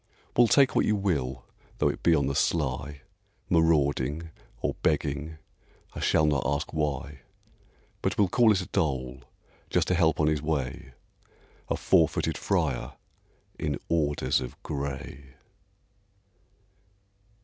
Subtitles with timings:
[0.35, 1.45] Well, take what you will,
[1.77, 3.01] though it be on the sly,
[3.51, 5.37] Marauding or begging,
[5.93, 7.19] I shall not ask why,
[8.01, 9.21] But will call it a dole,
[9.69, 10.93] just to help on his way
[11.69, 12.93] A four footed friar
[13.59, 15.35] in orders of gray!